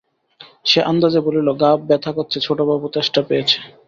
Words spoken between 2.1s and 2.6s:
কচ্ছে